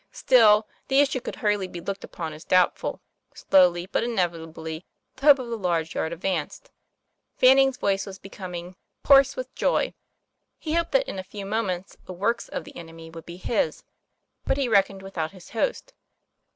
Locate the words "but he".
14.43-14.67